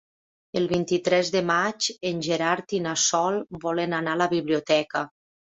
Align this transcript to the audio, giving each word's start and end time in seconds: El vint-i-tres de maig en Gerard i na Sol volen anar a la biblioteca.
El 0.59 0.63
vint-i-tres 0.69 1.29
de 1.35 1.43
maig 1.49 1.89
en 2.13 2.23
Gerard 2.29 2.75
i 2.79 2.81
na 2.87 2.95
Sol 3.03 3.39
volen 3.67 3.95
anar 4.01 4.19
a 4.19 4.21
la 4.25 4.31
biblioteca. 4.35 5.07